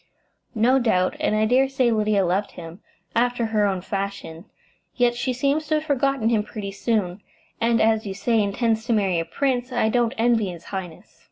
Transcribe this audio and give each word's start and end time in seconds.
"No 0.55 0.79
doubt; 0.79 1.15
and 1.19 1.35
I 1.35 1.45
dare 1.45 1.69
say 1.69 1.91
Lydia 1.91 2.25
loved 2.25 2.53
him, 2.53 2.81
after 3.15 3.45
her 3.45 3.67
own 3.67 3.81
fashion; 3.81 4.45
yet 4.95 5.13
she 5.15 5.31
seems 5.31 5.67
to 5.67 5.75
have 5.75 5.83
forgotten 5.83 6.29
him 6.29 6.41
pretty 6.41 6.71
soon, 6.71 7.21
and 7.61 7.79
as 7.79 8.07
you 8.07 8.15
say 8.15 8.41
intends 8.41 8.83
to 8.85 8.93
marry 8.93 9.19
a 9.19 9.25
prince. 9.25 9.71
I 9.71 9.89
don't 9.89 10.15
envy 10.17 10.49
his 10.49 10.63
highness." 10.73 11.19